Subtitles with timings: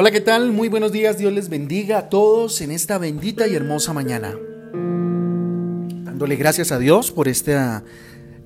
[0.00, 0.52] Hola, ¿qué tal?
[0.52, 1.18] Muy buenos días.
[1.18, 4.32] Dios les bendiga a todos en esta bendita y hermosa mañana.
[6.04, 7.56] Dándole gracias a Dios por este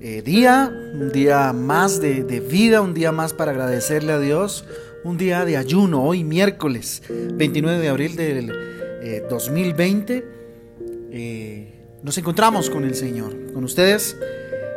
[0.01, 4.65] eh, día, un día más de, vida, un día más para agradecerle a Dios,
[5.03, 10.17] un día de ayuno, hoy miércoles 29 de abril del 2020.
[10.17, 10.23] Eh,
[11.11, 14.17] eh, nos encontramos con el Señor, con ustedes,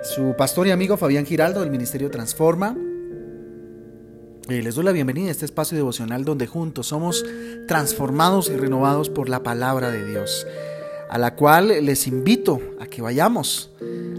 [0.02, 2.76] su pastor y amigo Fabián Giraldo del Ministerio Transforma.
[4.48, 7.24] Les doy la bienvenida a este espacio devocional donde juntos somos
[7.66, 10.46] transformados y renovados por la palabra de Dios,
[11.10, 13.70] a la cual les invito a que vayamos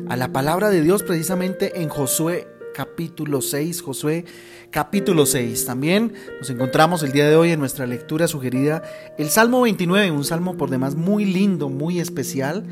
[0.09, 2.45] a la palabra de Dios precisamente en Josué
[2.75, 4.25] capítulo 6, Josué
[4.69, 5.65] capítulo 6.
[5.65, 8.83] También nos encontramos el día de hoy en nuestra lectura sugerida
[9.17, 12.65] el Salmo 29, un salmo por demás muy lindo, muy especial,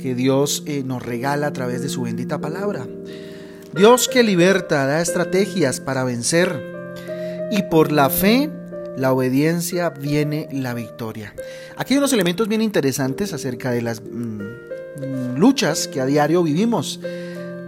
[0.00, 2.86] que Dios eh, nos regala a través de su bendita palabra.
[3.74, 6.79] Dios que liberta, da estrategias para vencer
[7.50, 8.50] y por la fe,
[8.96, 11.34] la obediencia, viene la victoria.
[11.76, 17.00] Aquí hay unos elementos bien interesantes acerca de las mm, luchas que a diario vivimos.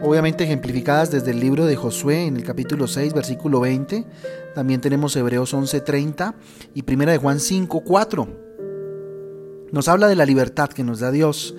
[0.01, 4.05] Obviamente ejemplificadas desde el libro de Josué en el capítulo 6, versículo 20.
[4.55, 6.35] También tenemos Hebreos 11:30
[6.75, 8.29] y Primera de Juan 5:4.
[9.71, 11.55] Nos habla de la libertad que nos da Dios,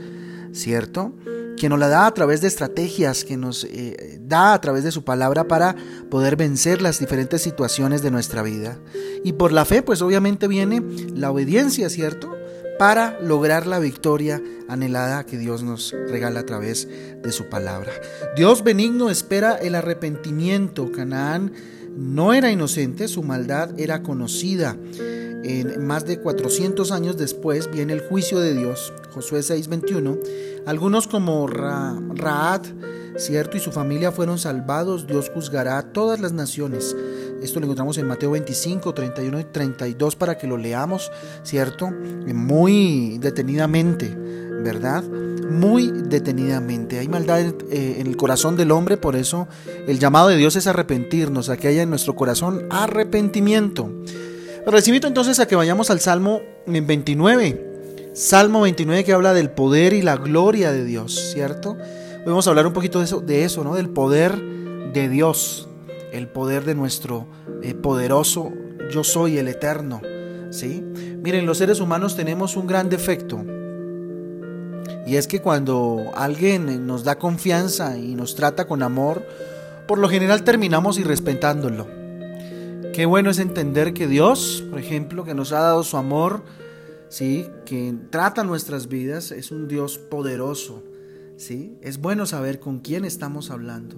[0.52, 1.14] ¿cierto?
[1.58, 4.92] Que nos la da a través de estrategias, que nos eh, da a través de
[4.92, 5.76] su palabra para
[6.10, 8.80] poder vencer las diferentes situaciones de nuestra vida.
[9.24, 10.82] Y por la fe, pues obviamente viene
[11.16, 12.36] la obediencia, ¿cierto?
[12.80, 16.88] Para lograr la victoria anhelada que Dios nos regala a través
[17.22, 17.92] de su palabra.
[18.36, 20.92] Dios benigno espera el arrepentimiento.
[20.92, 21.54] Canaán
[21.96, 24.76] no era inocente, su maldad era conocida.
[25.44, 30.18] En más de 400 años después viene el juicio de Dios, Josué 6:21.
[30.66, 32.62] Algunos como Ra Raad,
[33.18, 36.96] cierto, y su familia fueron salvados, Dios juzgará a todas las naciones.
[37.42, 41.12] Esto lo encontramos en Mateo 25, 31 y 32 para que lo leamos,
[41.44, 44.16] cierto, muy detenidamente,
[44.64, 45.04] ¿verdad?
[45.04, 47.00] Muy detenidamente.
[47.00, 49.50] Hay maldad eh, en el corazón del hombre, por eso
[49.88, 53.92] el llamado de Dios es arrepentirnos, a que haya en nuestro corazón arrepentimiento.
[54.72, 58.12] Les invito entonces a que vayamos al Salmo 29.
[58.14, 61.78] Salmo 29 que habla del poder y la gloria de Dios, ¿cierto?
[62.26, 63.76] Vamos a hablar un poquito de eso, de eso ¿no?
[63.76, 64.36] Del poder
[64.94, 65.70] de Dios,
[66.12, 67.28] el poder de nuestro
[67.62, 68.52] eh, poderoso
[68.92, 70.02] yo soy el eterno,
[70.50, 70.84] ¿sí?
[71.22, 73.44] Miren, los seres humanos tenemos un gran defecto.
[75.06, 79.24] Y es que cuando alguien nos da confianza y nos trata con amor,
[79.88, 82.03] por lo general terminamos irrespetándolo.
[82.94, 86.44] Qué bueno es entender que Dios, por ejemplo, que nos ha dado su amor,
[87.10, 87.48] ¿sí?
[87.66, 90.84] que trata nuestras vidas, es un Dios poderoso.
[91.36, 91.76] ¿sí?
[91.82, 93.96] Es bueno saber con quién estamos hablando.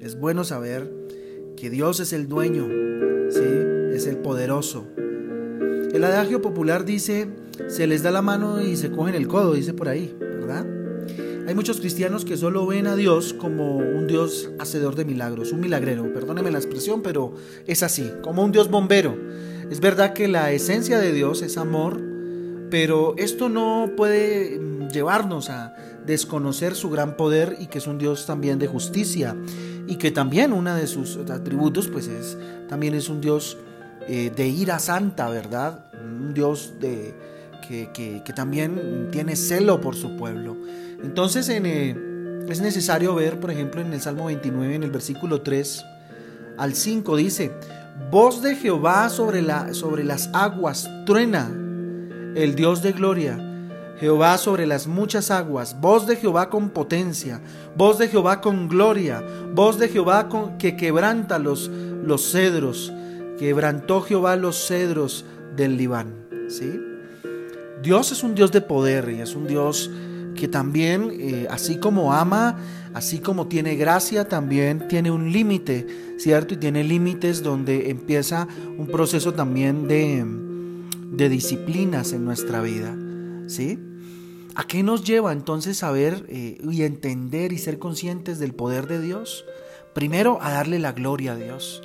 [0.00, 0.92] Es bueno saber
[1.56, 2.68] que Dios es el dueño,
[3.30, 3.42] ¿sí?
[3.92, 4.86] es el poderoso.
[5.92, 7.28] El adagio popular dice,
[7.66, 10.16] se les da la mano y se cogen el codo, dice por ahí.
[11.46, 15.60] Hay muchos cristianos que solo ven a Dios como un Dios hacedor de milagros, un
[15.60, 17.34] milagrero, perdóneme la expresión, pero
[17.66, 19.14] es así, como un Dios bombero.
[19.70, 22.00] Es verdad que la esencia de Dios es amor,
[22.70, 27.98] pero esto no puede mm, llevarnos a desconocer su gran poder y que es un
[27.98, 29.36] Dios también de justicia
[29.86, 32.38] y que también uno de sus atributos pues es
[32.68, 33.58] también es un Dios
[34.08, 35.90] eh, de ira santa, ¿verdad?
[35.92, 37.14] Un Dios de,
[37.68, 37.90] que,
[38.24, 40.56] que también tiene celo por su pueblo.
[41.04, 41.96] Entonces eh,
[42.48, 45.84] es necesario ver, por ejemplo, en el Salmo 29, en el versículo 3
[46.56, 47.52] al 5, dice,
[48.10, 51.50] voz de Jehová sobre las aguas, truena
[52.34, 53.50] el Dios de gloria.
[54.00, 57.40] Jehová sobre las muchas aguas, voz de Jehová con potencia,
[57.76, 59.22] voz de Jehová con gloria,
[59.52, 62.92] voz de Jehová con, que quebranta los, los cedros,
[63.38, 66.12] quebrantó Jehová los cedros del Libán.
[66.48, 66.80] ¿sí?
[67.82, 69.90] Dios es un Dios de poder y es un Dios
[70.34, 72.58] que también, eh, así como ama,
[72.92, 75.86] así como tiene gracia, también tiene un límite,
[76.18, 76.54] ¿cierto?
[76.54, 78.46] Y tiene límites donde empieza
[78.76, 80.24] un proceso también de,
[81.10, 82.94] de disciplinas en nuestra vida,
[83.46, 83.78] ¿sí?
[84.54, 89.00] ¿A qué nos lleva entonces saber eh, y entender y ser conscientes del poder de
[89.00, 89.44] Dios?
[89.94, 91.82] Primero, a darle la gloria a Dios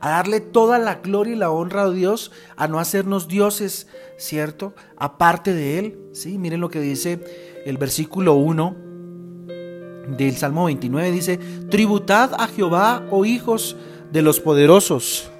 [0.00, 4.74] a darle toda la gloria y la honra a Dios, a no hacernos dioses, ¿cierto?
[4.96, 6.38] Aparte de Él, ¿sí?
[6.38, 7.20] Miren lo que dice
[7.66, 8.76] el versículo 1
[10.16, 11.36] del Salmo 29, dice,
[11.68, 13.76] tributad a Jehová, oh hijos
[14.12, 15.30] de los poderosos,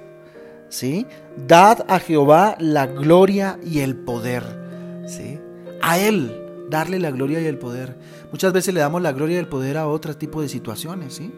[0.67, 1.07] ¿sí?
[1.47, 4.43] Dad a Jehová la gloria y el poder,
[5.07, 5.39] ¿sí?
[5.81, 7.97] A Él, darle la gloria y el poder.
[8.29, 11.31] Muchas veces le damos la gloria y el poder a otro tipo de situaciones, ¿sí?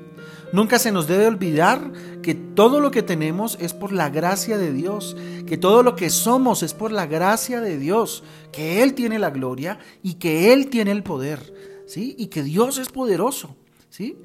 [0.52, 1.92] Nunca se nos debe olvidar
[2.24, 5.16] que todo lo que tenemos es por la gracia de Dios,
[5.46, 9.30] que todo lo que somos es por la gracia de Dios, que Él tiene la
[9.30, 11.54] gloria y que Él tiene el poder,
[11.86, 12.16] ¿sí?
[12.18, 13.56] Y que Dios es poderoso,
[13.92, 14.18] ¿sí?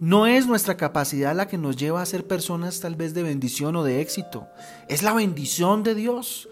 [0.00, 3.74] No es nuestra capacidad la que nos lleva a ser personas tal vez de bendición
[3.76, 4.48] o de éxito,
[4.88, 6.49] es la bendición de Dios.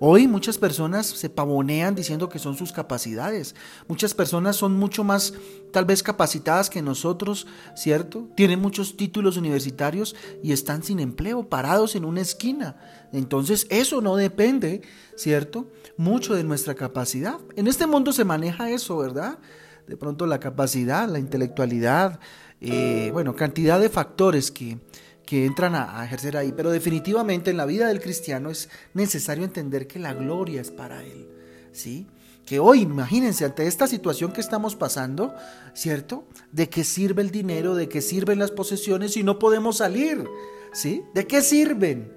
[0.00, 3.54] Hoy muchas personas se pavonean diciendo que son sus capacidades.
[3.88, 5.34] Muchas personas son mucho más
[5.72, 7.46] tal vez capacitadas que nosotros,
[7.76, 8.28] ¿cierto?
[8.36, 12.76] Tienen muchos títulos universitarios y están sin empleo, parados en una esquina.
[13.12, 14.82] Entonces eso no depende,
[15.16, 15.70] ¿cierto?
[15.96, 17.38] Mucho de nuestra capacidad.
[17.56, 19.38] En este mundo se maneja eso, ¿verdad?
[19.86, 22.18] De pronto la capacidad, la intelectualidad,
[22.60, 24.78] eh, bueno, cantidad de factores que
[25.26, 29.86] que entran a, ejercer ahí, pero definitivamente en la vida del cristiano es necesario entender
[29.86, 31.28] que la gloria es para él,
[31.72, 32.06] ¿sí?
[32.44, 35.34] Que hoy, imagínense, ante esta situación que estamos pasando,
[35.72, 36.24] ¿cierto?
[36.52, 37.74] ¿De qué sirve el dinero?
[37.74, 40.28] ¿De qué sirven las posesiones si no podemos salir?
[40.74, 41.02] ¿Sí?
[41.14, 42.12] ¿De qué sirven?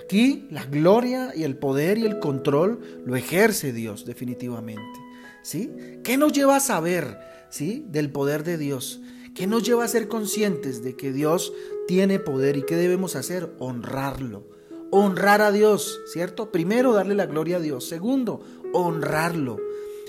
[0.00, 5.00] Aquí la gloria y el poder y el control lo ejerce Dios definitivamente.
[5.42, 5.72] ¿Sí?
[6.04, 7.18] ¿Qué nos lleva a saber,
[7.50, 7.84] ¿sí?
[7.88, 9.00] del poder de Dios?
[9.38, 11.52] ¿Qué nos lleva a ser conscientes de que Dios
[11.86, 13.54] tiene poder y qué debemos hacer?
[13.60, 14.42] Honrarlo.
[14.90, 16.50] Honrar a Dios, ¿cierto?
[16.50, 17.84] Primero, darle la gloria a Dios.
[17.84, 18.40] Segundo,
[18.72, 19.58] honrarlo.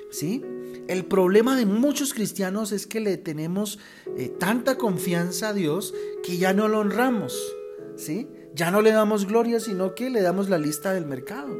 [0.09, 0.43] ¿Sí?
[0.87, 3.77] El problema de muchos cristianos es que le tenemos
[4.17, 5.93] eh, tanta confianza a Dios
[6.23, 7.39] que ya no lo honramos.
[7.97, 8.27] ¿Sí?
[8.55, 11.55] Ya no le damos gloria, sino que le damos la lista del mercado.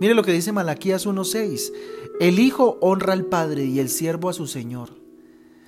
[0.00, 1.72] Mire lo que dice Malaquías 1:6.
[2.18, 5.00] El hijo honra al padre y el siervo a su señor.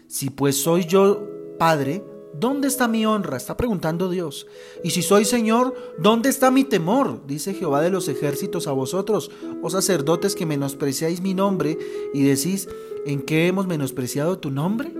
[0.08, 3.36] Si pues soy yo Padre, ¿dónde está mi honra?
[3.36, 4.46] Está preguntando Dios.
[4.82, 7.26] Y si soy Señor, ¿dónde está mi temor?
[7.26, 9.30] Dice Jehová de los ejércitos a vosotros,
[9.62, 11.78] oh sacerdotes que menospreciáis mi nombre
[12.12, 12.68] y decís,
[13.06, 14.92] ¿en qué hemos menospreciado tu nombre?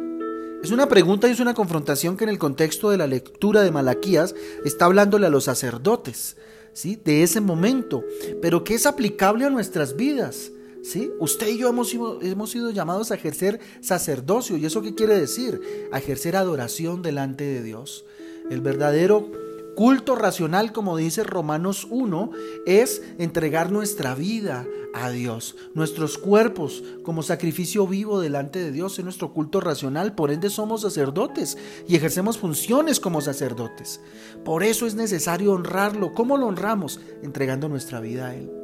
[0.62, 3.70] Es una pregunta y es una confrontación que en el contexto de la lectura de
[3.70, 4.34] Malaquías
[4.64, 6.38] está hablándole a los sacerdotes,
[6.72, 6.98] ¿sí?
[7.04, 8.02] De ese momento,
[8.40, 10.52] pero que es aplicable a nuestras vidas.
[10.84, 11.10] ¿Sí?
[11.18, 14.58] Usted y yo hemos hemos sido llamados a ejercer sacerdocio.
[14.58, 15.88] ¿Y eso qué quiere decir?
[15.90, 18.04] A ejercer adoración delante de Dios.
[18.50, 19.30] El verdadero
[19.74, 22.30] culto racional, como dice Romanos 1,
[22.66, 29.04] es entregar nuestra vida a Dios, nuestros cuerpos como sacrificio vivo delante de Dios es
[29.04, 31.58] nuestro culto racional, por ende somos sacerdotes
[31.88, 34.00] y ejercemos funciones como sacerdotes.
[34.44, 36.14] Por eso es necesario honrarlo.
[36.14, 37.00] ¿Cómo lo honramos?
[37.22, 38.63] Entregando nuestra vida a Él.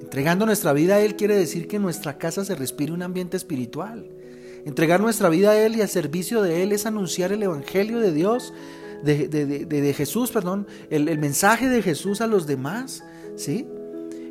[0.00, 3.36] Entregando nuestra vida a Él quiere decir que en nuestra casa se respire un ambiente
[3.36, 4.08] espiritual.
[4.64, 8.12] Entregar nuestra vida a Él y al servicio de Él es anunciar el Evangelio de
[8.12, 8.52] Dios,
[9.02, 13.04] de, Jesús, perdón, el, el, mensaje de Jesús a los demás,
[13.36, 13.66] ¿sí?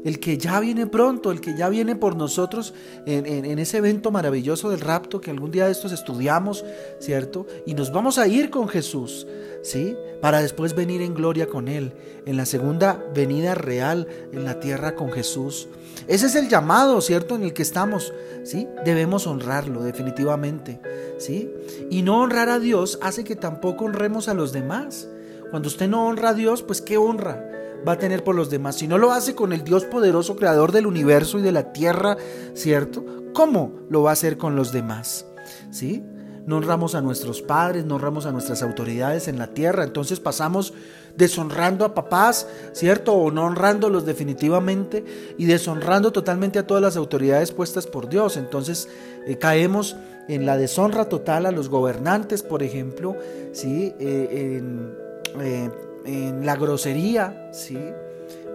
[0.07, 2.73] El que ya viene pronto, el que ya viene por nosotros
[3.05, 6.63] en, ese evento maravilloso del rapto que algún día de estos estudiamos,
[6.99, 7.45] ¿cierto?
[7.65, 9.27] Y nos vamos a ir con Jesús,
[9.63, 9.97] ¿sí?
[10.21, 11.91] Para después venir en gloria con Él,
[12.25, 15.67] en la segunda venida real en la tierra con Jesús.
[16.07, 17.35] Ese es el llamado, ¿cierto?
[17.35, 18.13] En el que estamos,
[18.45, 18.65] ¿sí?
[18.85, 20.79] Debemos honrarlo, definitivamente,
[21.17, 21.51] ¿sí?
[21.89, 25.09] Y no honrar a Dios hace que tampoco honremos a los demás.
[25.49, 27.56] Cuando usted no honra a Dios, pues ¿qué honra?
[27.87, 28.75] Va a tener por los demás.
[28.75, 32.17] Si no lo hace con el Dios poderoso, creador del universo y de la tierra,
[32.53, 33.03] ¿cierto?
[33.33, 35.25] ¿Cómo lo va a hacer con los demás?
[35.71, 36.03] ¿Sí?
[36.45, 40.73] No honramos a nuestros padres, no honramos a nuestras autoridades en la tierra, entonces pasamos
[41.17, 43.13] deshonrando a papás, ¿cierto?
[43.13, 45.03] O no honrándolos definitivamente
[45.37, 48.37] y deshonrando totalmente a todas las autoridades puestas por Dios.
[48.37, 48.87] Entonces
[49.25, 49.97] eh, caemos
[50.29, 53.17] en la deshonra total a los gobernantes, por ejemplo,
[53.51, 53.93] ¿sí?
[53.99, 54.95] Eh, en,
[55.41, 55.69] eh,
[56.07, 57.77] en la grosería, ¿sí?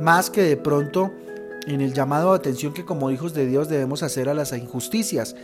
[0.00, 1.12] Más que de pronto
[1.66, 5.36] en el llamado de atención que como hijos de Dios debemos hacer a las injusticias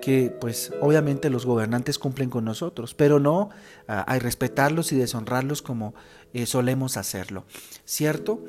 [0.00, 3.48] que pues obviamente los gobernantes cumplen con nosotros, pero no
[3.88, 5.94] a, respetarlos y deshonrarlos como
[6.34, 7.44] eh, solemos hacerlo,
[7.86, 8.44] ¿cierto?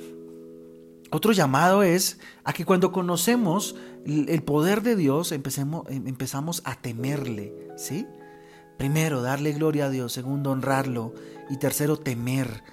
[1.12, 6.76] Otro llamado es a que cuando conocemos el poder de Dios empecemos, em, empezamos a
[6.76, 8.06] temerle, ¿sí?
[8.78, 11.14] Primero, darle gloria a Dios, segundo, honrarlo
[11.50, 12.64] y tercero, temer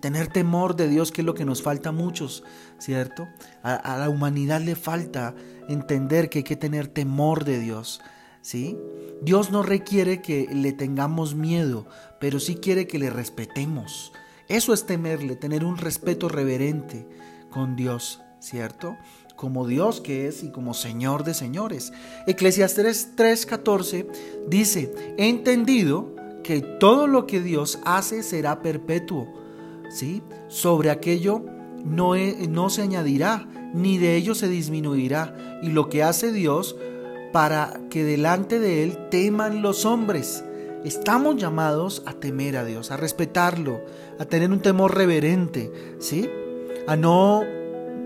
[0.00, 2.44] Tener temor de Dios, que es lo que nos falta a muchos,
[2.78, 3.28] ¿cierto?
[3.64, 5.34] A, la humanidad le falta
[5.68, 8.00] entender que hay que tener temor de Dios,
[8.42, 8.78] ¿sí?
[9.22, 11.86] Dios no requiere que le tengamos miedo,
[12.20, 14.12] pero sí quiere que le respetemos.
[14.46, 17.08] Eso es temerle, tener un respeto reverente
[17.50, 18.96] con Dios, ¿cierto?
[19.34, 21.92] Como Dios que es y como Señor de señores.
[22.28, 24.06] Eclesiastes 3:14
[24.46, 29.41] dice, he entendido que todo lo que Dios hace será perpetuo
[29.92, 30.22] ¿sí?
[30.48, 31.44] Sobre aquello
[31.84, 35.60] no, no se añadirá, ni de ello se disminuirá.
[35.62, 36.76] Y lo que hace Dios,
[37.32, 40.44] para que delante de Él teman los hombres.
[40.84, 43.80] Estamos llamados a temer a Dios, a respetarlo,
[44.18, 45.70] a tener un temor reverente,
[46.00, 46.28] ¿sí?
[46.88, 47.42] A no,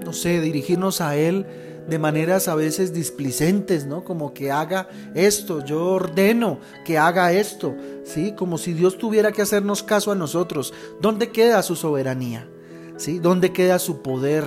[0.05, 1.47] no sé, dirigirnos a Él
[1.89, 4.05] de maneras a veces displicentes, ¿no?
[4.05, 7.75] Como que haga esto, yo ordeno que haga esto,
[8.05, 8.33] ¿sí?
[8.37, 10.75] Como si Dios tuviera que hacernos caso a nosotros.
[11.01, 12.49] ¿Dónde queda su soberanía?
[12.97, 13.19] ¿Sí?
[13.19, 14.45] ¿Dónde queda su poder?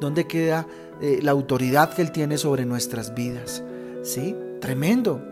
[0.00, 0.66] ¿Dónde queda
[1.00, 3.62] eh, la autoridad que Él tiene sobre nuestras vidas?
[4.02, 4.36] ¿Sí?
[4.60, 5.22] Tremendo,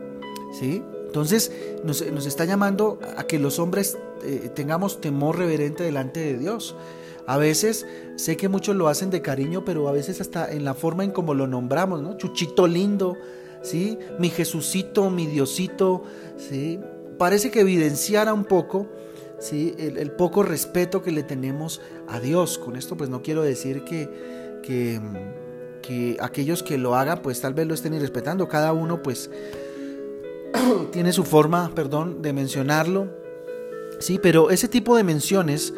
[0.58, 0.82] ¿sí?
[1.06, 1.52] Entonces
[1.84, 6.74] nos, está llamando a que los hombres eh, tengamos temor reverente delante de Dios.
[7.26, 7.86] A veces
[8.16, 11.12] sé que muchos lo hacen de cariño, pero a veces hasta en la forma en
[11.12, 12.16] como lo nombramos, ¿no?
[12.16, 13.16] Chuchito lindo,
[13.62, 13.98] ¿sí?
[14.18, 16.02] Mi Jesucito, mi Diosito,
[16.36, 16.80] ¿sí?
[17.18, 18.88] Parece que evidenciara un poco,
[19.38, 19.74] ¿sí?
[19.78, 22.58] El, poco respeto que le tenemos a Dios.
[22.58, 25.00] Con esto pues no quiero decir que, que,
[25.80, 28.48] que aquellos que lo hagan pues tal vez lo estén irrespetando.
[28.48, 29.30] Cada uno pues
[30.90, 33.08] tiene su forma, perdón, de mencionarlo,
[34.00, 34.18] ¿sí?
[34.20, 35.72] Pero ese tipo de menciones...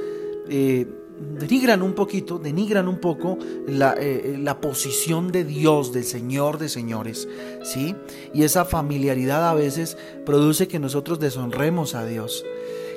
[0.49, 0.87] Eh,
[1.19, 6.59] denigran un poquito, denigran un poco la, eh, eh, la, posición de Dios, del Señor
[6.59, 7.29] de señores,
[7.63, 7.95] ¿sí?
[8.33, 12.45] Y esa familiaridad a veces produce que nosotros deshonremos a Dios.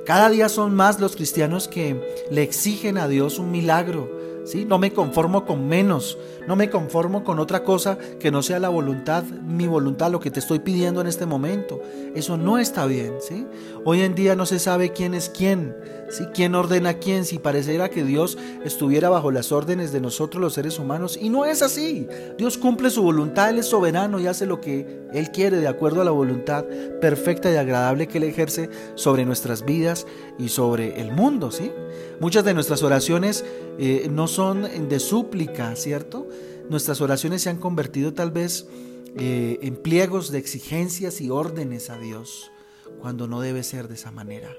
[0.06, 4.10] Cada día son más los cristianos que le exigen a Dios un milagro,
[4.46, 4.66] ¿sí?
[4.66, 8.70] No me conformo con menos, no me conformo con otra cosa que no sea la
[8.70, 11.82] voluntad, mi voluntad, lo que te estoy pidiendo en este momento.
[12.16, 13.46] Eso no está bien, ¿sí?
[13.84, 15.76] Hoy en día no se sabe quién es quién,
[16.10, 16.26] ¿sí?
[16.34, 17.26] ¿Quién ordena a quién?
[17.26, 21.18] Si pareciera que Dios estuviera bajo las órdenes de nosotros los seres humanos.
[21.22, 22.08] Y no es así.
[22.38, 26.02] Dios cumple su voluntad, Él es soberano y hace lo que Él quiere de acuerdo
[26.02, 26.66] a la voluntad
[27.02, 30.06] perfecta y agradable que Él ejerce sobre nuestras vidas
[30.38, 31.72] y sobre el mundo, ¿sí?
[32.20, 33.46] Muchas de nuestras oraciones
[33.80, 36.28] eh, no son de súplica, ¿cierto?
[36.70, 38.68] Nuestras oraciones se han convertido tal vez
[39.16, 42.52] eh, en pliegos de exigencias y órdenes a Dios,
[43.00, 44.56] cuando no debe ser de esa manera.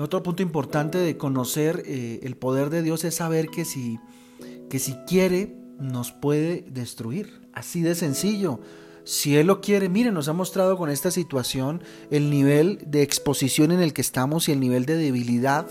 [0.00, 3.98] Otro punto importante de conocer eh, el poder de Dios es saber que si,
[4.70, 7.40] que si quiere, nos puede destruir.
[7.52, 8.60] Así de sencillo.
[9.04, 13.72] Si Él lo quiere, mire, nos ha mostrado con esta situación el nivel de exposición
[13.72, 15.66] en el que estamos y el nivel de debilidad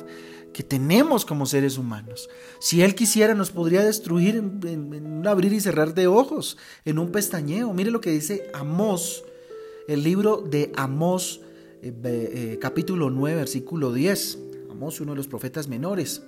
[0.53, 2.29] que tenemos como seres humanos.
[2.59, 7.11] Si Él quisiera, nos podría destruir en, un abrir y cerrar de ojos, en un
[7.11, 7.73] pestañeo.
[7.73, 9.23] Mire lo que dice Amós,
[9.87, 11.41] el libro de Amós,
[11.81, 14.39] eh, eh, capítulo 9, versículo 10.
[14.69, 16.23] Amós, uno de los profetas menores,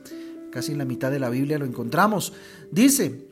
[0.51, 2.33] casi en la mitad de la Biblia lo encontramos.
[2.71, 3.25] Dice,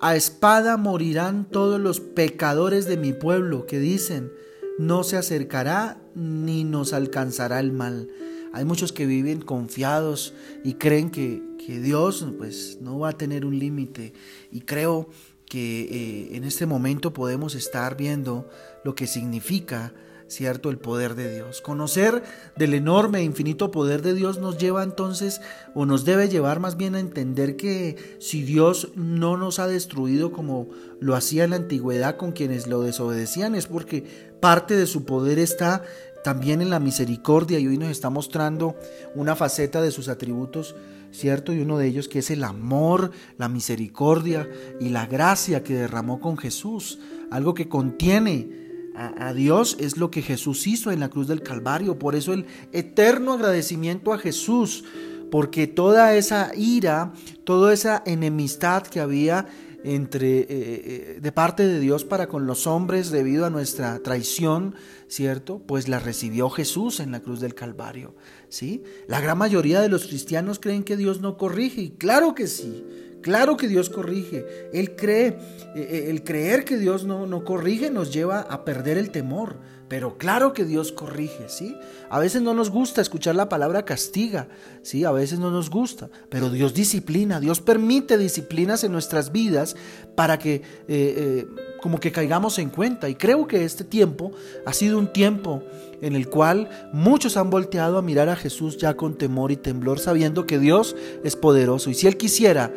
[0.00, 4.32] a espada morirán todos los pecadores de mi pueblo que dicen,
[4.78, 8.08] no se acercará ni nos alcanzará el mal.
[8.52, 10.32] Hay muchos que viven confiados
[10.64, 14.14] y creen que, Dios pues, no va a tener un límite.
[14.50, 15.10] Y creo
[15.44, 18.48] que eh, en este momento podemos estar viendo
[18.84, 19.92] lo que significa
[20.28, 20.70] ¿cierto?
[20.70, 21.60] El poder de Dios.
[21.60, 22.22] Conocer
[22.56, 25.40] del enorme e infinito poder de Dios nos lleva entonces,
[25.74, 30.30] o nos debe llevar más bien a entender que si Dios no nos ha destruido
[30.30, 30.68] como
[31.00, 34.04] lo hacía en la antigüedad con quienes lo desobedecían, es porque
[34.40, 35.82] parte de su poder está
[36.22, 38.76] también en la misericordia y hoy nos está mostrando
[39.14, 40.74] una faceta de sus atributos,
[41.10, 41.52] ¿cierto?
[41.52, 44.48] Y uno de ellos que es el amor, la misericordia
[44.80, 46.98] y la gracia que derramó con Jesús,
[47.30, 48.67] algo que contiene
[48.98, 51.98] a, Dios es lo que Jesús hizo en la cruz del Calvario.
[51.98, 54.84] Por eso el eterno agradecimiento a Jesús,
[55.30, 57.12] porque toda esa ira,
[57.44, 59.46] toda esa enemistad que había
[59.84, 64.74] entre eh, eh, de parte de Dios para con los hombres debido a nuestra traición,
[65.06, 65.62] ¿cierto?
[65.64, 68.16] Pues la recibió Jesús en la cruz del Calvario,
[68.48, 68.82] ¿sí?
[69.06, 72.84] La gran mayoría de los cristianos creen que Dios no corrige y claro que sí.
[73.22, 74.46] Claro que Dios corrige.
[74.72, 75.38] Él cree,
[75.74, 79.56] eh, el creer que Dios no, no corrige nos lleva a perder el temor.
[79.88, 81.74] Pero claro que Dios corrige, ¿sí?
[82.10, 84.48] A veces no nos gusta escuchar la palabra castiga,
[84.82, 85.04] ¿sí?
[85.04, 89.76] A veces no nos gusta, pero Dios disciplina, Dios permite disciplinas en nuestras vidas
[90.14, 91.46] para que eh, eh,
[91.80, 93.08] como que caigamos en cuenta.
[93.08, 94.32] Y creo que este tiempo
[94.66, 95.62] ha sido un tiempo
[96.02, 100.00] en el cual muchos han volteado a mirar a Jesús ya con temor y temblor,
[100.00, 101.88] sabiendo que Dios es poderoso.
[101.88, 102.74] Y si Él quisiera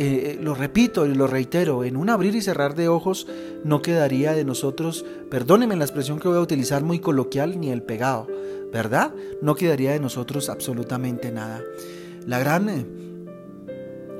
[0.00, 3.26] eh, lo repito y lo reitero, en un abrir y cerrar de ojos
[3.64, 7.82] no quedaría de nosotros, perdónenme la expresión que voy a utilizar muy coloquial, ni el
[7.82, 8.28] pegado,
[8.72, 9.12] ¿verdad?
[9.42, 11.64] No quedaría de nosotros absolutamente nada.
[12.28, 12.86] La gran eh,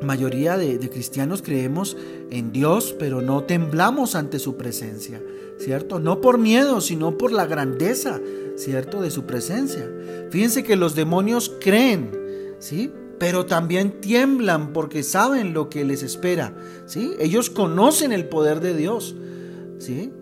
[0.03, 1.97] mayoría de, de cristianos creemos
[2.33, 5.23] en Dios, pero no temblamos ante su presencia,
[5.59, 6.01] ¿cierto?
[6.01, 8.21] No por miedo, sino por la grandeza,
[8.57, 9.01] ¿cierto?
[9.01, 9.89] De su presencia.
[10.31, 12.11] Fíjense que los demonios creen,
[12.59, 12.91] ¿sí?
[13.19, 16.55] Pero también tiemblan porque saben lo que les espera,
[16.87, 17.15] ¿sí?
[17.19, 19.17] Ellos conocen el poder de Dios,
[19.79, 20.13] ¿sí?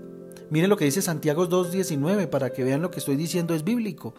[0.50, 4.14] Miren lo que dice Santiago 2.19 para que vean lo que estoy diciendo es bíblico.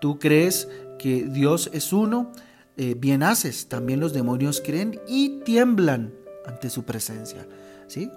[0.00, 2.30] Tú crees que Dios es uno,
[2.76, 3.68] eh, bien haces.
[3.68, 6.14] También los demonios creen y tiemblan
[6.46, 7.46] ante su presencia.
[7.88, 8.10] ¿Sí?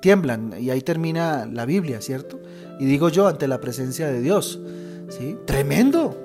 [0.00, 2.40] Tiemblan y ahí termina la Biblia, ¿cierto?
[2.78, 4.60] Y digo yo ante la presencia de Dios.
[5.08, 5.36] ¿Sí?
[5.46, 6.18] Tremendo.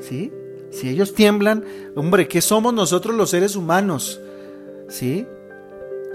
[0.00, 0.30] ¿Sí?
[0.74, 1.64] Si ellos tiemblan,
[1.94, 4.20] hombre, ¿qué somos nosotros los seres humanos?
[4.88, 5.24] ¿Sí?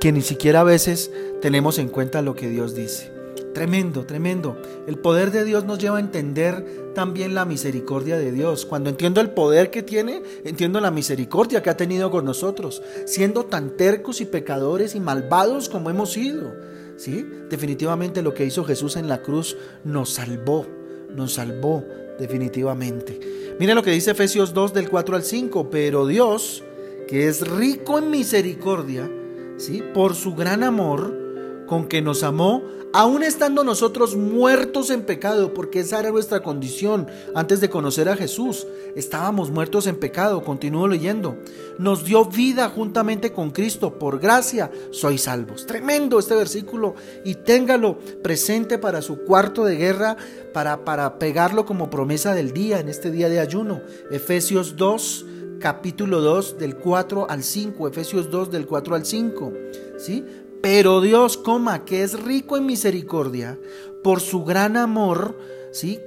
[0.01, 1.11] Que ni siquiera a veces
[1.41, 3.09] tenemos en cuenta lo que Dios dice.
[3.53, 4.57] Tremendo, tremendo.
[4.85, 8.65] El poder de Dios nos lleva a entender también la misericordia de Dios.
[8.65, 13.45] Cuando entiendo el poder que tiene, entiendo la misericordia que ha tenido con nosotros, siendo
[13.45, 16.53] tan tercos y pecadores y malvados como hemos sido.
[16.97, 17.25] ¿Sí?
[17.49, 20.67] Definitivamente lo que hizo Jesús en la cruz nos salvó,
[21.15, 21.85] nos salvó
[22.19, 23.19] definitivamente.
[23.59, 26.63] Miren lo que dice Efesios 2 del 4 al 5, pero Dios,
[27.07, 29.09] que es rico en misericordia,
[29.57, 29.81] ¿sí?
[29.93, 35.81] Por su gran amor con que nos amó, aún estando nosotros muertos en pecado, porque
[35.81, 38.67] esa era nuestra condición antes de conocer a Jesús.
[38.95, 41.37] Estábamos muertos en pecado, continúo leyendo.
[41.77, 45.65] Nos dio vida juntamente con Cristo, por gracia sois salvos.
[45.65, 50.17] Tremendo este versículo y téngalo presente para su cuarto de guerra,
[50.53, 53.81] para, para pegarlo como promesa del día, en este día de ayuno.
[54.11, 55.25] Efesios 2,
[55.59, 57.87] capítulo 2, del 4 al 5.
[57.87, 59.53] Efesios 2, del 4 al 5.
[59.97, 60.25] ¿Sí?
[60.61, 63.57] Pero Dios, coma, que es rico en misericordia,
[64.03, 65.39] por su gran amor,
[65.71, 65.99] ¿sí?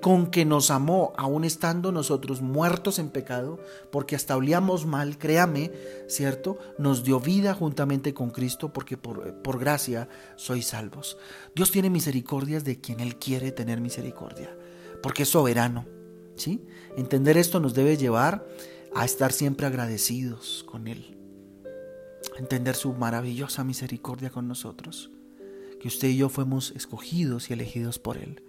[0.00, 3.60] con que nos amó, aún estando nosotros muertos en pecado,
[3.92, 5.70] porque hasta olíamos mal, créame,
[6.08, 6.58] ¿cierto?
[6.78, 11.18] Nos dio vida juntamente con Cristo, porque por, por gracia sois salvos.
[11.54, 14.56] Dios tiene misericordias de quien Él quiere tener misericordia,
[15.02, 15.86] porque es soberano,
[16.36, 16.64] ¿sí?
[16.96, 18.44] Entender esto nos debe llevar
[18.94, 21.19] a estar siempre agradecidos con Él
[22.38, 25.10] entender su maravillosa misericordia con nosotros,
[25.80, 28.42] que usted y yo fuimos escogidos y elegidos por Él.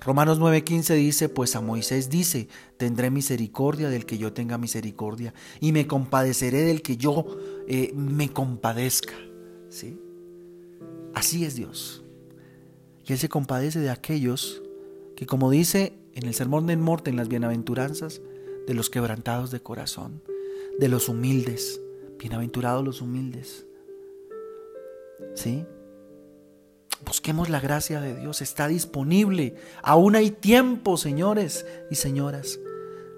[0.00, 5.72] Romanos 9:15 dice, pues a Moisés dice, tendré misericordia del que yo tenga misericordia y
[5.72, 7.24] me compadeceré del que yo
[7.68, 9.14] eh, me compadezca.
[9.68, 9.98] ¿Sí?
[11.14, 12.02] Así es Dios.
[13.06, 14.62] Y Él se compadece de aquellos
[15.16, 18.20] que, como dice en el Sermón del Morte, en las Bienaventuranzas,
[18.66, 20.22] de los quebrantados de corazón,
[20.78, 21.80] de los humildes,
[22.22, 23.66] Bienaventurados los humildes.
[25.34, 25.64] ¿Sí?
[27.04, 29.56] Busquemos la gracia de Dios, está disponible.
[29.82, 32.60] Aún hay tiempo, señores y señoras.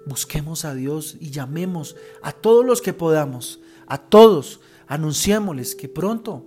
[0.07, 6.43] Busquemos a Dios y llamemos a todos los que podamos, a todos, anunciémosles que pronto,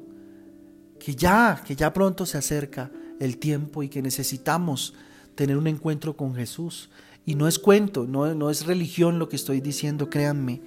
[0.98, 2.90] que ya, que ya pronto se acerca
[3.20, 4.94] el tiempo y que necesitamos
[5.36, 6.90] tener un encuentro con Jesús.
[7.24, 10.60] Y no es cuento, no, no es religión lo que estoy diciendo, créanme.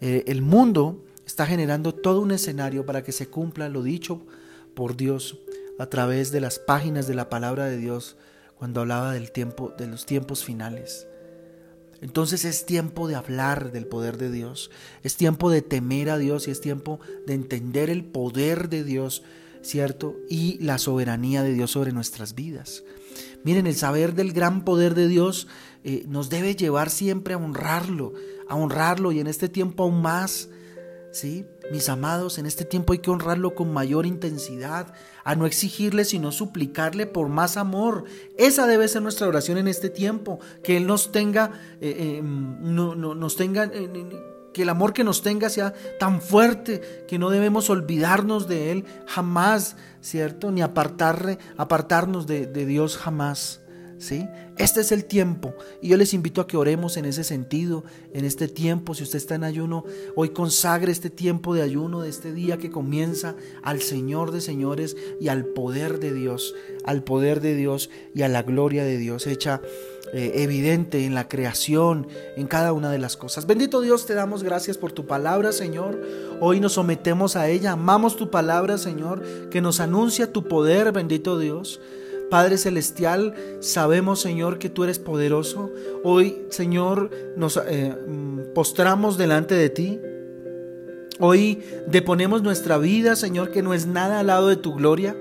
[0.00, 4.24] Eh, el mundo está generando todo un escenario para que se cumpla lo dicho
[4.74, 5.38] por Dios
[5.78, 8.16] a través de las páginas de la palabra de Dios
[8.56, 11.06] cuando hablaba del tiempo de los tiempos finales.
[12.00, 14.70] Entonces es tiempo de hablar del poder de Dios,
[15.02, 19.22] es tiempo de temer a Dios y es tiempo de entender el poder de Dios,
[19.60, 20.16] ¿cierto?
[20.30, 22.84] Y la soberanía de Dios sobre nuestras vidas.
[23.44, 25.46] Miren, el saber del gran poder de Dios
[25.84, 28.14] eh, nos debe llevar siempre a honrarlo,
[28.48, 30.48] a honrarlo y en este tiempo aún más
[31.10, 31.46] ¿sí?
[31.70, 34.92] Mis amados, en este tiempo hay que honrarlo con mayor intensidad,
[35.24, 38.04] a no exigirle, sino suplicarle por más amor.
[38.36, 42.94] Esa debe ser nuestra oración en este tiempo, que Él nos tenga, eh, eh, no,
[42.94, 43.90] nos tenga, eh,
[44.54, 48.84] que el amor que nos tenga sea tan fuerte que no debemos olvidarnos de Él
[49.06, 50.50] jamás, ¿cierto?
[50.50, 53.60] Ni apartarle, apartarnos de Dios jamás.
[53.98, 54.26] ¿Sí?
[54.56, 58.24] Este es el tiempo y yo les invito a que oremos en ese sentido, en
[58.24, 59.84] este tiempo, si usted está en ayuno,
[60.16, 64.96] hoy consagre este tiempo de ayuno, de este día que comienza al Señor de señores
[65.20, 69.26] y al poder de Dios, al poder de Dios y a la gloria de Dios
[69.26, 69.60] hecha
[70.14, 73.46] eh, evidente en la creación, en cada una de las cosas.
[73.46, 76.00] Bendito Dios, te damos gracias por tu palabra, Señor.
[76.40, 81.38] Hoy nos sometemos a ella, amamos tu palabra, Señor, que nos anuncia tu poder, bendito
[81.38, 81.80] Dios.
[82.30, 85.70] Padre Celestial, sabemos, Señor, que tú eres poderoso.
[86.04, 90.00] Hoy, Señor, nos eh, mm, postramos delante de ti.
[91.20, 95.16] Hoy deponemos nuestra vida, Señor, que no es nada al lado de tu gloria.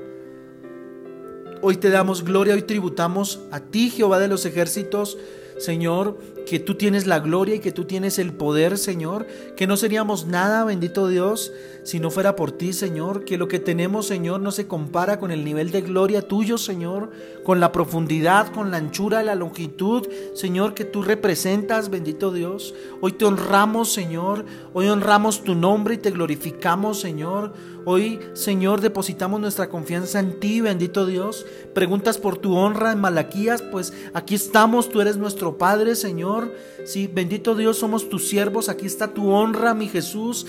[1.62, 5.18] Hoy te damos gloria, hoy tributamos a ti, Jehová de los ejércitos,
[5.58, 9.76] Señor, que tú tienes la gloria y que tú tienes el poder, Señor, que no
[9.76, 11.52] seríamos nada, bendito Dios,
[11.84, 15.32] si no fuera por ti, Señor, que lo que tenemos, Señor, no se compara con
[15.32, 17.12] el nivel de gloria tuyo, Señor,
[17.44, 22.74] con la profundidad, con la anchura, la longitud, Señor, que tú representas, bendito Dios.
[23.02, 27.54] Hoy te honramos, Señor, hoy honramos tu nombre y te glorificamos, Señor.
[27.90, 31.46] Hoy, Señor, depositamos nuestra confianza en ti, bendito Dios.
[31.74, 36.37] Preguntas por tu honra en Malaquías, pues aquí estamos, tú eres nuestro Padre, Señor.
[36.86, 40.46] Sí, bendito Dios, somos tus siervos, aquí está tu honra, mi Jesús.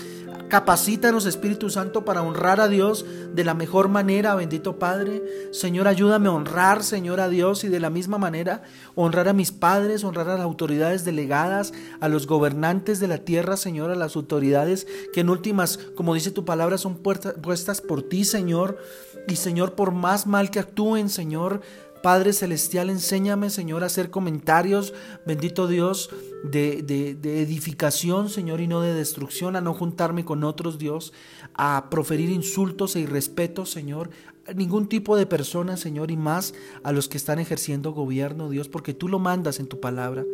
[0.49, 5.21] Capacítanos, Espíritu Santo, para honrar a Dios de la mejor manera, bendito Padre.
[5.51, 8.63] Señor, ayúdame a honrar, Señor, a Dios y de la misma manera
[8.95, 13.57] honrar a mis padres, honrar a las autoridades delegadas, a los gobernantes de la tierra,
[13.57, 18.25] Señor, a las autoridades que en últimas, como dice tu palabra, son puestas por ti,
[18.25, 18.79] Señor.
[19.27, 21.61] Y Señor, por más mal que actúen, Señor,
[22.01, 24.93] Padre Celestial, enséñame, Señor, a hacer comentarios,
[25.25, 26.09] bendito Dios,
[26.43, 31.13] de, de, edificación, Señor, y no de destrucción, a no juntarme con otros, Dios,
[31.53, 34.09] a proferir insultos e irrespetos, Señor,
[34.47, 38.69] a ningún tipo de persona, Señor, y más a los que están ejerciendo gobierno, Dios,
[38.69, 40.25] porque tú lo mandas en tu palabra.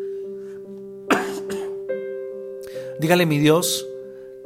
[2.99, 3.85] Dígale, mi Dios,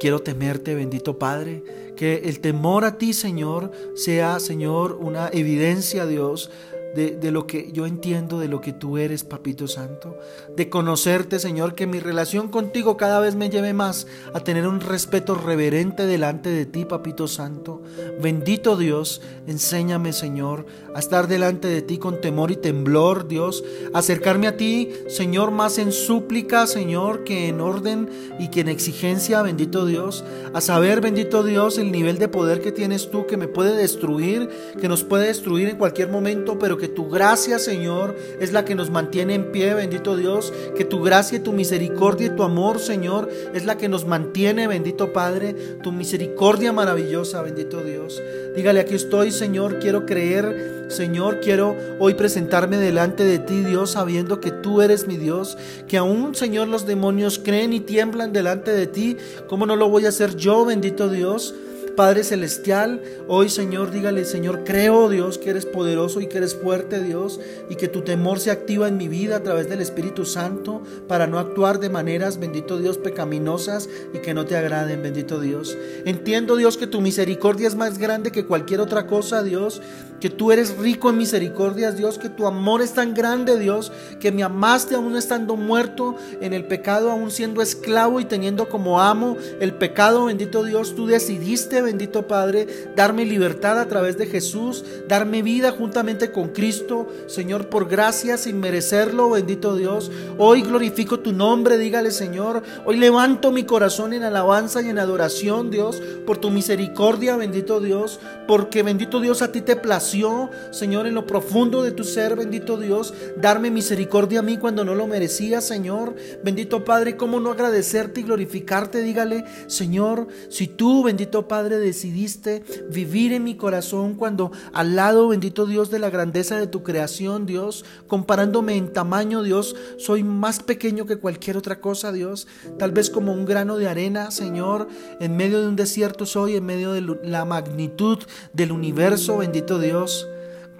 [0.00, 1.62] quiero temerte, bendito Padre,
[1.96, 6.50] que el temor a ti, Señor, sea, Señor, una evidencia, Dios,
[6.94, 10.18] de, lo que yo entiendo de lo que tú eres, Papito Santo,
[10.56, 14.80] de conocerte, Señor, que mi relación contigo cada vez me lleve más a tener un
[14.80, 17.82] respeto reverente delante de ti, Papito Santo.
[18.20, 23.62] Bendito Dios, enséñame, Señor, a estar delante de ti con temor y temblor, Dios,
[23.94, 29.42] acercarme a ti, Señor, más en súplica, Señor, que en orden y que en exigencia,
[29.42, 30.24] bendito Dios,
[30.54, 34.48] a saber, bendito Dios, el nivel de poder que tienes tú, que me puede destruir,
[34.80, 38.74] que nos puede destruir en cualquier momento, pero que tu gracia, Señor, es la que
[38.74, 43.28] nos mantiene en pie, bendito Dios, que tu gracia tu misericordia y tu amor, Señor,
[43.54, 48.20] es la que nos mantiene, bendito Padre, tu misericordia maravillosa, bendito Dios.
[48.56, 54.40] Dígale, aquí estoy, Señor, quiero creer, Señor, quiero hoy presentarme delante de ti, Dios, sabiendo
[54.40, 58.86] que tú eres mi Dios, que aún, Señor, los demonios creen y tiemblan delante de
[58.86, 59.16] ti,
[59.48, 61.54] ¿cómo no lo voy a hacer yo, bendito Dios?
[62.00, 67.02] Padre Celestial, hoy Señor, dígale, Señor, creo Dios que eres poderoso y que eres fuerte
[67.02, 70.82] Dios y que tu temor se activa en mi vida a través del Espíritu Santo
[71.06, 75.76] para no actuar de maneras, bendito Dios, pecaminosas y que no te agraden, bendito Dios.
[76.06, 79.82] Entiendo Dios que tu misericordia es más grande que cualquier otra cosa, Dios,
[80.20, 84.32] que tú eres rico en misericordias, Dios, que tu amor es tan grande, Dios, que
[84.32, 89.36] me amaste aún estando muerto en el pecado, aún siendo esclavo y teniendo como amo
[89.60, 95.42] el pecado, bendito Dios, tú decidiste bendito Padre, darme libertad a través de Jesús, darme
[95.42, 100.12] vida juntamente con Cristo, Señor, por gracia, sin merecerlo, bendito Dios.
[100.38, 102.62] Hoy glorifico tu nombre, dígale, Señor.
[102.84, 108.20] Hoy levanto mi corazón en alabanza y en adoración, Dios, por tu misericordia, bendito Dios,
[108.46, 112.76] porque bendito Dios a ti te plació, Señor, en lo profundo de tu ser, bendito
[112.76, 116.14] Dios, darme misericordia a mí cuando no lo merecía, Señor.
[116.44, 119.02] Bendito Padre, ¿cómo no agradecerte y glorificarte?
[119.02, 125.66] Dígale, Señor, si tú, bendito Padre, decidiste vivir en mi corazón cuando al lado, bendito
[125.66, 131.06] Dios, de la grandeza de tu creación, Dios, comparándome en tamaño, Dios, soy más pequeño
[131.06, 132.46] que cualquier otra cosa, Dios,
[132.78, 134.88] tal vez como un grano de arena, Señor,
[135.20, 138.18] en medio de un desierto soy, en medio de la magnitud
[138.52, 140.26] del universo, bendito Dios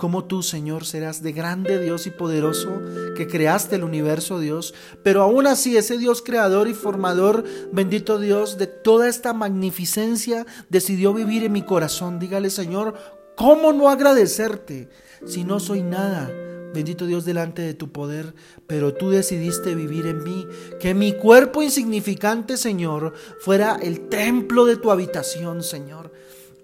[0.00, 2.80] como tú, Señor, serás de grande Dios y poderoso
[3.14, 4.72] que creaste el universo, Dios.
[5.02, 11.12] Pero aún así, ese Dios creador y formador, bendito Dios, de toda esta magnificencia, decidió
[11.12, 12.18] vivir en mi corazón.
[12.18, 12.94] Dígale, Señor,
[13.36, 14.88] ¿cómo no agradecerte
[15.26, 16.30] si no soy nada?
[16.72, 18.34] Bendito Dios delante de tu poder,
[18.66, 20.46] pero tú decidiste vivir en mí,
[20.80, 26.10] que mi cuerpo insignificante, Señor, fuera el templo de tu habitación, Señor.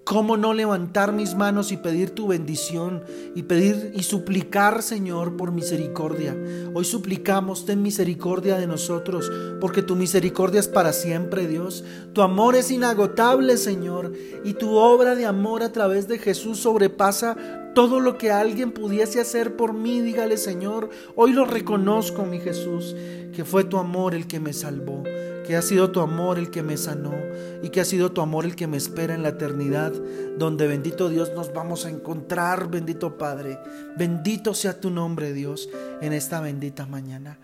[0.06, 3.02] ¿Cómo no levantar mis manos y pedir tu bendición
[3.34, 6.36] y pedir y suplicar, Señor, por misericordia?
[6.74, 9.28] Hoy suplicamos, ten misericordia de nosotros,
[9.60, 11.82] porque tu misericordia es para siempre, Dios.
[12.12, 14.12] Tu amor es inagotable, Señor,
[14.44, 17.36] y tu obra de amor a través de Jesús sobrepasa
[17.74, 20.02] todo lo que alguien pudiese hacer por mí.
[20.02, 22.94] Dígale, Señor, hoy lo reconozco, mi Jesús,
[23.34, 25.02] que fue tu amor el que me salvó
[25.46, 27.14] que ha sido tu amor el que me sanó
[27.62, 29.92] y que ha sido tu amor el que me espera en la eternidad,
[30.38, 33.58] donde bendito Dios nos vamos a encontrar, bendito Padre.
[33.96, 35.68] Bendito sea tu nombre, Dios,
[36.00, 37.38] en esta bendita mañana.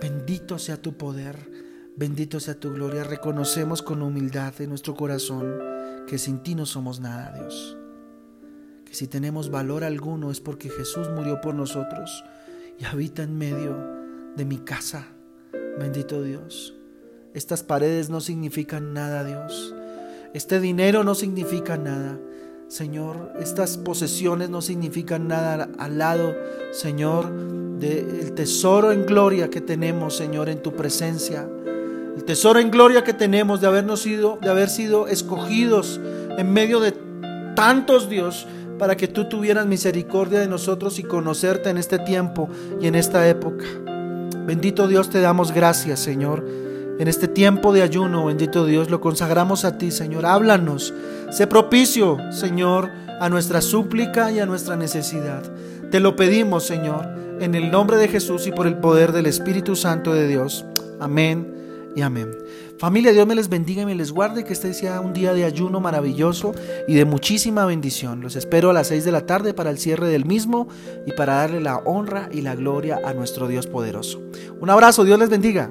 [0.00, 1.36] Bendito sea tu poder,
[1.96, 3.04] bendito sea tu gloria.
[3.04, 5.58] Reconocemos con humildad en nuestro corazón
[6.06, 7.76] que sin ti no somos nada, Dios.
[8.84, 12.24] Que si tenemos valor alguno es porque Jesús murió por nosotros
[12.78, 13.76] y habita en medio
[14.36, 15.08] de mi casa
[15.78, 16.77] Bendito Dios.
[17.34, 19.74] Estas paredes no significan nada, Dios.
[20.32, 22.18] Este dinero no significa nada.
[22.68, 26.34] Señor, estas posesiones no significan nada al lado,
[26.70, 27.30] Señor,
[27.78, 31.46] del tesoro en gloria que tenemos, Señor, en tu presencia.
[32.16, 36.00] El tesoro en gloria que tenemos de habernos sido, de haber sido escogidos
[36.36, 36.92] en medio de
[37.54, 38.46] tantos Dios
[38.78, 42.48] para que tú tuvieras misericordia de nosotros y conocerte en este tiempo
[42.80, 43.64] y en esta época.
[44.46, 46.67] Bendito Dios, te damos gracias, Señor
[46.98, 50.26] en este tiempo de ayuno, bendito Dios, lo consagramos a ti, Señor.
[50.26, 50.92] Háblanos.
[51.30, 55.42] Sé propicio, Señor, a nuestra súplica y a nuestra necesidad.
[55.90, 57.08] Te lo pedimos, Señor,
[57.40, 60.64] en el nombre de Jesús y por el poder del Espíritu Santo de Dios.
[60.98, 61.54] Amén
[61.94, 62.30] y amén.
[62.78, 65.44] Familia, Dios me les bendiga y me les guarde, que este sea un día de
[65.44, 66.52] ayuno maravilloso
[66.86, 68.20] y de muchísima bendición.
[68.20, 70.68] Los espero a las 6 de la tarde para el cierre del mismo
[71.06, 74.22] y para darle la honra y la gloria a nuestro Dios poderoso.
[74.60, 75.70] Un abrazo, Dios les bendiga.